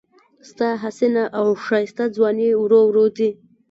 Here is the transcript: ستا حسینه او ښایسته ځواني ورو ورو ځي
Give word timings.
ستا 0.49 0.69
حسینه 0.83 1.23
او 1.39 1.47
ښایسته 1.65 2.03
ځواني 2.15 2.47
ورو 2.61 2.79
ورو 2.89 3.05
ځي 3.17 3.29